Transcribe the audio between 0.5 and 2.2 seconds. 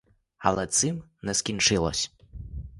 цим не скінчилось.